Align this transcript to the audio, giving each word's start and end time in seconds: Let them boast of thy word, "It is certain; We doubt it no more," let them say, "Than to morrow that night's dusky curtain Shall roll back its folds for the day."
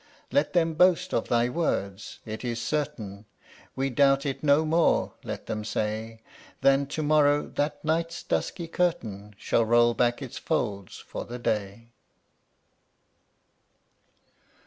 Let 0.31 0.53
them 0.53 0.73
boast 0.73 1.13
of 1.13 1.27
thy 1.27 1.47
word, 1.49 2.01
"It 2.25 2.43
is 2.43 2.59
certain; 2.59 3.27
We 3.75 3.91
doubt 3.91 4.25
it 4.25 4.41
no 4.43 4.65
more," 4.65 5.13
let 5.23 5.45
them 5.45 5.63
say, 5.63 6.21
"Than 6.61 6.87
to 6.87 7.03
morrow 7.03 7.43
that 7.49 7.85
night's 7.85 8.23
dusky 8.23 8.67
curtain 8.67 9.35
Shall 9.37 9.63
roll 9.63 9.93
back 9.93 10.19
its 10.19 10.39
folds 10.39 10.97
for 10.97 11.23
the 11.25 11.37
day." 11.37 11.91